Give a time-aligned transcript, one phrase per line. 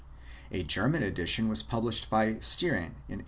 [0.51, 3.19] A German edition was published by Stieren in 1853.